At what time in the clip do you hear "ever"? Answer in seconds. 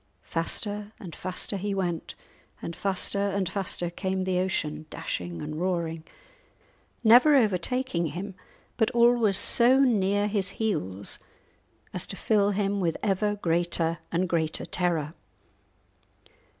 13.03-13.35